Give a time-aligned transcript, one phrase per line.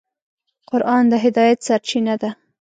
[0.69, 2.29] قرآن د هدایت سرچینه ده.